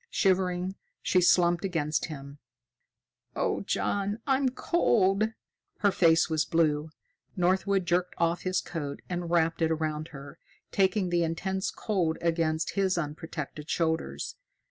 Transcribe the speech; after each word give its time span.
Shivering, 0.09 0.73
she 1.03 1.21
slumped 1.21 1.63
against 1.63 2.05
him. 2.05 2.39
"Oh, 3.35 3.61
John! 3.61 4.17
I'm 4.25 4.49
cold." 4.49 5.31
Her 5.81 5.91
face 5.91 6.27
was 6.27 6.43
blue. 6.43 6.89
Northwood 7.35 7.85
jerked 7.85 8.15
off 8.17 8.41
his 8.41 8.61
coat 8.61 9.03
and 9.11 9.29
wrapped 9.29 9.61
it 9.61 9.69
around 9.69 10.07
her, 10.07 10.39
taking 10.71 11.09
the 11.11 11.21
intense 11.23 11.69
cold 11.69 12.17
against 12.19 12.71
his 12.71 12.97
unprotected 12.97 13.69
shoulders. 13.69 14.37